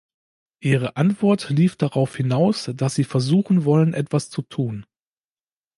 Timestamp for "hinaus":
2.15-2.71